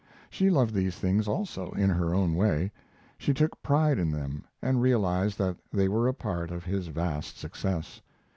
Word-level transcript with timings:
She 0.31 0.49
loved 0.49 0.73
these 0.73 0.95
things 0.95 1.27
also, 1.27 1.73
in 1.73 1.91
her 1.91 2.11
own 2.15 2.33
way. 2.33 2.71
She 3.19 3.35
took 3.35 3.61
pride 3.61 3.99
in 3.99 4.09
them, 4.09 4.45
and 4.59 4.81
realized 4.81 5.37
that 5.37 5.57
they 5.71 5.87
were 5.87 6.07
a 6.07 6.13
part 6.15 6.49
of 6.49 6.65
his 6.65 6.87
vast 6.87 7.37
success. 7.37 8.01